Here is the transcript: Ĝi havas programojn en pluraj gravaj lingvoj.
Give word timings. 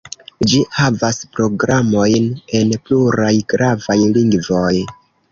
Ĝi 0.51 0.59
havas 0.75 1.17
programojn 1.39 2.25
en 2.59 2.73
pluraj 2.87 3.33
gravaj 3.53 3.99
lingvoj. 4.15 4.73